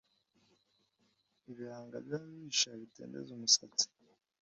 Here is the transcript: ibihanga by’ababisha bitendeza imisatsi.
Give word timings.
ibihanga 1.51 1.97
by’ababisha 2.05 2.69
bitendeza 2.81 3.29
imisatsi. 3.37 3.85